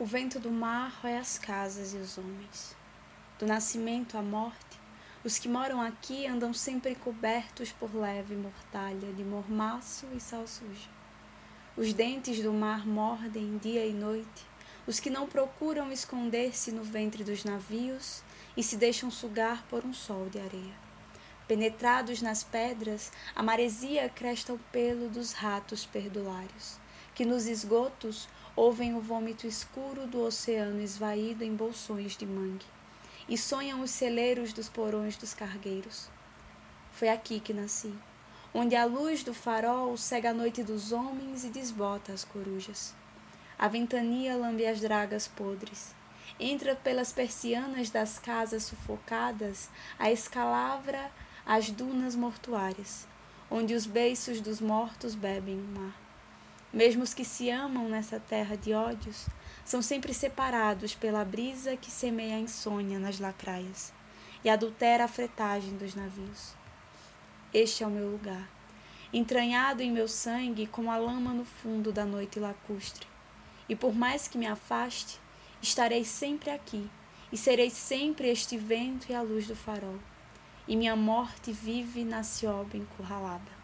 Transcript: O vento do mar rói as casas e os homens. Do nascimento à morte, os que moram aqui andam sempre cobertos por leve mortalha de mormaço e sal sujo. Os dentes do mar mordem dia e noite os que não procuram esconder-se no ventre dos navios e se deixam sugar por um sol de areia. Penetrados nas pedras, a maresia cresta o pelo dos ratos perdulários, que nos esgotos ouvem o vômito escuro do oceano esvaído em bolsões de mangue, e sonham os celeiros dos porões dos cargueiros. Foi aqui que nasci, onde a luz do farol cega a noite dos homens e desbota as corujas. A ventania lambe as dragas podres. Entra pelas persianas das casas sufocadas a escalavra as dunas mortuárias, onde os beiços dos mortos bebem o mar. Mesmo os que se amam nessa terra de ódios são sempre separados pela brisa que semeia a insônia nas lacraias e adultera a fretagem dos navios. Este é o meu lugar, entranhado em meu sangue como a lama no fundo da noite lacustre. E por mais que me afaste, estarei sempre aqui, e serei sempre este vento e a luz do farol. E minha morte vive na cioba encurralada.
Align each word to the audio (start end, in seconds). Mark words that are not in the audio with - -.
O 0.00 0.06
vento 0.06 0.40
do 0.40 0.50
mar 0.50 0.98
rói 1.02 1.18
as 1.18 1.38
casas 1.38 1.92
e 1.92 1.98
os 1.98 2.16
homens. 2.16 2.74
Do 3.38 3.44
nascimento 3.44 4.16
à 4.16 4.22
morte, 4.22 4.80
os 5.22 5.38
que 5.38 5.46
moram 5.46 5.78
aqui 5.78 6.26
andam 6.26 6.54
sempre 6.54 6.94
cobertos 6.94 7.70
por 7.70 7.94
leve 7.94 8.34
mortalha 8.34 9.12
de 9.12 9.22
mormaço 9.22 10.06
e 10.16 10.18
sal 10.18 10.46
sujo. 10.46 10.88
Os 11.76 11.92
dentes 11.92 12.42
do 12.42 12.50
mar 12.50 12.86
mordem 12.86 13.58
dia 13.58 13.84
e 13.84 13.92
noite 13.92 14.48
os 14.86 14.98
que 14.98 15.10
não 15.10 15.26
procuram 15.26 15.92
esconder-se 15.92 16.72
no 16.72 16.82
ventre 16.82 17.22
dos 17.22 17.44
navios 17.44 18.22
e 18.56 18.62
se 18.62 18.78
deixam 18.78 19.10
sugar 19.10 19.62
por 19.68 19.84
um 19.84 19.92
sol 19.92 20.30
de 20.30 20.40
areia. 20.40 20.74
Penetrados 21.46 22.22
nas 22.22 22.42
pedras, 22.42 23.12
a 23.36 23.42
maresia 23.42 24.08
cresta 24.08 24.54
o 24.54 24.58
pelo 24.72 25.10
dos 25.10 25.32
ratos 25.32 25.84
perdulários, 25.84 26.78
que 27.14 27.24
nos 27.24 27.46
esgotos 27.46 28.28
ouvem 28.56 28.94
o 28.94 29.00
vômito 29.00 29.46
escuro 29.46 30.06
do 30.06 30.20
oceano 30.22 30.80
esvaído 30.80 31.44
em 31.44 31.54
bolsões 31.54 32.16
de 32.16 32.26
mangue, 32.26 32.66
e 33.28 33.38
sonham 33.38 33.80
os 33.80 33.90
celeiros 33.90 34.52
dos 34.52 34.68
porões 34.68 35.16
dos 35.16 35.32
cargueiros. 35.32 36.08
Foi 36.92 37.08
aqui 37.08 37.40
que 37.40 37.54
nasci, 37.54 37.94
onde 38.52 38.74
a 38.74 38.84
luz 38.84 39.22
do 39.22 39.32
farol 39.32 39.96
cega 39.96 40.30
a 40.30 40.34
noite 40.34 40.62
dos 40.62 40.92
homens 40.92 41.44
e 41.44 41.48
desbota 41.48 42.12
as 42.12 42.24
corujas. 42.24 42.94
A 43.58 43.68
ventania 43.68 44.36
lambe 44.36 44.66
as 44.66 44.80
dragas 44.80 45.28
podres. 45.28 45.94
Entra 46.38 46.74
pelas 46.74 47.12
persianas 47.12 47.90
das 47.90 48.18
casas 48.18 48.64
sufocadas 48.64 49.68
a 49.98 50.10
escalavra 50.10 51.10
as 51.44 51.70
dunas 51.70 52.14
mortuárias, 52.14 53.06
onde 53.50 53.74
os 53.74 53.86
beiços 53.86 54.40
dos 54.40 54.60
mortos 54.60 55.14
bebem 55.14 55.58
o 55.58 55.78
mar. 55.78 56.09
Mesmo 56.72 57.02
os 57.02 57.12
que 57.12 57.24
se 57.24 57.50
amam 57.50 57.88
nessa 57.88 58.20
terra 58.20 58.56
de 58.56 58.72
ódios 58.72 59.26
são 59.64 59.82
sempre 59.82 60.14
separados 60.14 60.94
pela 60.94 61.24
brisa 61.24 61.76
que 61.76 61.90
semeia 61.90 62.36
a 62.36 62.40
insônia 62.40 62.98
nas 62.98 63.18
lacraias 63.18 63.92
e 64.44 64.48
adultera 64.48 65.04
a 65.04 65.08
fretagem 65.08 65.76
dos 65.76 65.94
navios. 65.94 66.54
Este 67.52 67.82
é 67.82 67.86
o 67.86 67.90
meu 67.90 68.08
lugar, 68.08 68.48
entranhado 69.12 69.82
em 69.82 69.90
meu 69.90 70.06
sangue 70.06 70.66
como 70.66 70.90
a 70.90 70.96
lama 70.96 71.32
no 71.32 71.44
fundo 71.44 71.92
da 71.92 72.04
noite 72.04 72.38
lacustre. 72.38 73.06
E 73.68 73.74
por 73.74 73.94
mais 73.94 74.28
que 74.28 74.38
me 74.38 74.46
afaste, 74.46 75.18
estarei 75.60 76.04
sempre 76.04 76.50
aqui, 76.50 76.88
e 77.32 77.36
serei 77.36 77.70
sempre 77.70 78.28
este 78.28 78.56
vento 78.56 79.10
e 79.10 79.14
a 79.14 79.22
luz 79.22 79.46
do 79.46 79.56
farol. 79.56 79.98
E 80.66 80.76
minha 80.76 80.94
morte 80.94 81.52
vive 81.52 82.04
na 82.04 82.22
cioba 82.22 82.76
encurralada. 82.76 83.59